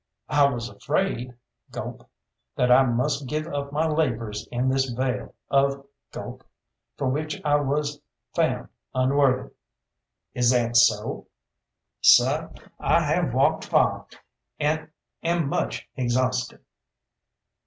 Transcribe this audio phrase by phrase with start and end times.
[0.29, 1.35] "I was afraid"
[1.71, 2.09] gulp
[2.55, 6.43] "that I must give up my labours in this vale of" gulp
[6.97, 8.01] "for which I was
[8.33, 9.51] found unworthy."
[10.33, 11.27] "Is that so?"
[12.01, 12.47] "Seh,
[12.79, 14.07] I have walked far,
[14.59, 14.89] and
[15.21, 16.61] am much exhausted."